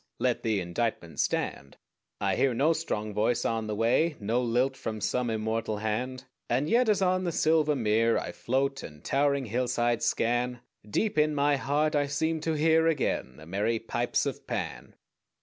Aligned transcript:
Let 0.17 0.41
the 0.41 0.59
indictment 0.59 1.19
stand. 1.19 1.77
I 2.19 2.35
hear 2.35 2.55
no 2.55 2.73
strong 2.73 3.13
voice 3.13 3.45
on 3.45 3.67
the 3.67 3.75
way, 3.75 4.15
No 4.19 4.41
lilt 4.41 4.75
from 4.75 4.99
some 4.99 5.29
immortal 5.29 5.77
hand; 5.77 6.25
And 6.49 6.67
yet 6.67 6.89
as 6.89 7.03
on 7.03 7.23
the 7.23 7.31
silver 7.31 7.75
mere 7.75 8.17
I 8.17 8.31
float, 8.31 8.81
and 8.81 9.05
towering 9.05 9.45
hillsides 9.45 10.05
scan, 10.07 10.61
Deep 10.89 11.19
in 11.19 11.35
my 11.35 11.55
heart 11.55 11.95
I 11.95 12.07
seem 12.07 12.39
to 12.39 12.53
hear 12.53 12.87
Again 12.87 13.37
the 13.37 13.45
merry 13.45 13.77
pipes 13.77 14.25
of 14.25 14.47
Pan. 14.47 14.95